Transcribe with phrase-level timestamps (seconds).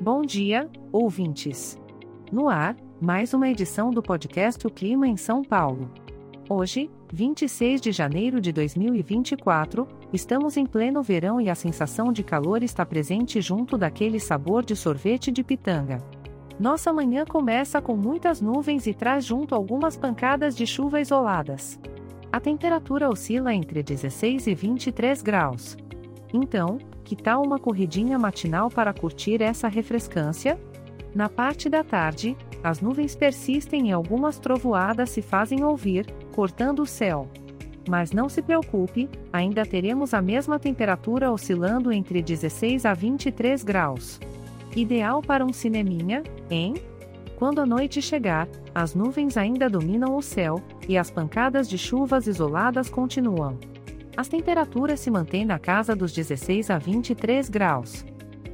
[0.00, 1.80] Bom dia, ouvintes.
[2.30, 5.90] No ar, mais uma edição do podcast O Clima em São Paulo.
[6.50, 12.62] Hoje, 26 de janeiro de 2024, estamos em pleno verão e a sensação de calor
[12.62, 15.96] está presente junto daquele sabor de sorvete de pitanga.
[16.60, 21.80] Nossa manhã começa com muitas nuvens e traz junto algumas pancadas de chuva isoladas.
[22.30, 25.74] A temperatura oscila entre 16 e 23 graus.
[26.36, 30.60] Então, que tal uma corridinha matinal para curtir essa refrescância?
[31.14, 36.86] Na parte da tarde, as nuvens persistem e algumas trovoadas se fazem ouvir, cortando o
[36.86, 37.26] céu.
[37.88, 44.20] Mas não se preocupe, ainda teremos a mesma temperatura oscilando entre 16 a 23 graus.
[44.74, 46.74] Ideal para um cineminha, hein?
[47.36, 52.26] Quando a noite chegar, as nuvens ainda dominam o céu, e as pancadas de chuvas
[52.26, 53.58] isoladas continuam.
[54.16, 58.04] As temperaturas se mantêm na casa dos 16 a 23 graus.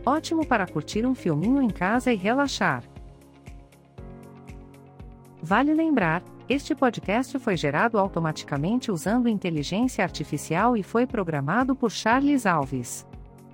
[0.05, 2.83] Ótimo para curtir um filminho em casa e relaxar.
[5.41, 12.45] Vale lembrar, este podcast foi gerado automaticamente usando inteligência artificial e foi programado por Charles
[12.45, 13.07] Alves.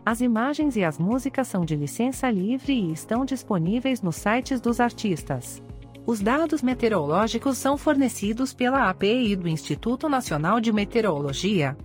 [0.05, 4.81] As imagens e as músicas são de licença livre e estão disponíveis nos sites dos
[4.81, 5.62] artistas.
[6.06, 11.77] Os dados meteorológicos são fornecidos pela API do Instituto Nacional de Meteorologia,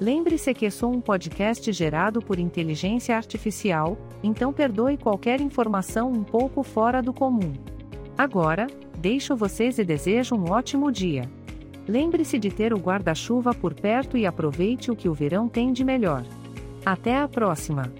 [0.00, 6.62] Lembre-se que sou um podcast gerado por inteligência artificial, então perdoe qualquer informação um pouco
[6.62, 7.52] fora do comum.
[8.16, 8.66] Agora,
[8.98, 11.30] deixo vocês e desejo um ótimo dia.
[11.86, 15.84] Lembre-se de ter o guarda-chuva por perto e aproveite o que o verão tem de
[15.84, 16.24] melhor.
[16.86, 17.92] Até a próxima!